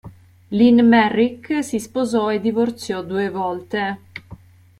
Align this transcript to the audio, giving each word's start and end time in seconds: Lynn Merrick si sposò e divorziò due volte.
Lynn 0.49 0.81
Merrick 0.81 1.63
si 1.63 1.79
sposò 1.79 2.33
e 2.33 2.39
divorziò 2.41 3.03
due 3.03 3.29
volte. 3.29 3.99